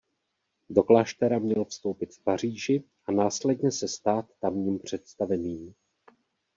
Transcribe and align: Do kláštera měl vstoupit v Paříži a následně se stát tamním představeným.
Do 0.69 0.83
kláštera 0.83 1.39
měl 1.39 1.65
vstoupit 1.65 2.13
v 2.15 2.23
Paříži 2.23 2.83
a 3.05 3.11
následně 3.11 3.71
se 3.71 3.87
stát 3.87 4.25
tamním 4.39 4.79
představeným. 4.79 5.73